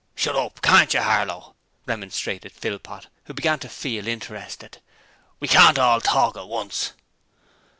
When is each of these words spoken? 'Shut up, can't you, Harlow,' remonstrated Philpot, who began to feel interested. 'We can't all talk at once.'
'Shut 0.15 0.35
up, 0.35 0.63
can't 0.63 0.95
you, 0.95 0.99
Harlow,' 0.99 1.53
remonstrated 1.85 2.51
Philpot, 2.53 3.05
who 3.25 3.35
began 3.35 3.59
to 3.59 3.69
feel 3.69 4.07
interested. 4.07 4.79
'We 5.39 5.49
can't 5.49 5.77
all 5.77 6.01
talk 6.01 6.35
at 6.35 6.47
once.' 6.47 6.93